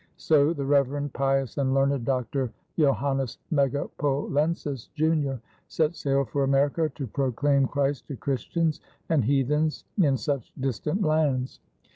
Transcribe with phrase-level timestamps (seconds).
[0.17, 2.51] So the "Reverend, Pious, and learned Dr.
[2.75, 10.17] Johannes Megapolensis, junior," set sail for America "to proclaim Christ to Christians and heathens in
[10.17, 11.59] such distant lands."